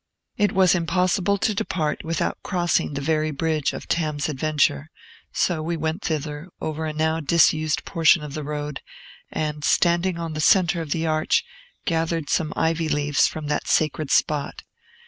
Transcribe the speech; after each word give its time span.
It 0.35 0.53
was 0.53 0.73
impossible 0.73 1.37
to 1.37 1.53
depart 1.53 2.03
without 2.03 2.39
crossing 2.41 2.95
the 2.95 3.01
very 3.05 3.29
bridge 3.29 3.71
of 3.71 3.87
Tam's 3.87 4.29
adventure; 4.29 4.89
so 5.31 5.61
we 5.61 5.77
went 5.77 6.01
thither, 6.01 6.47
over 6.59 6.87
a 6.87 6.91
now 6.93 7.19
disused 7.19 7.85
portion 7.85 8.23
of 8.23 8.33
the 8.33 8.43
road, 8.43 8.81
and, 9.31 9.63
standing 9.63 10.17
on 10.17 10.33
the 10.33 10.41
centre 10.41 10.81
of 10.81 10.89
the 10.89 11.05
arch, 11.05 11.43
gathered 11.85 12.31
some 12.31 12.51
ivy 12.55 12.89
leaves 12.89 13.27
from 13.27 13.45
that 13.49 13.67
sacred 13.67 14.09
spot. 14.09 14.63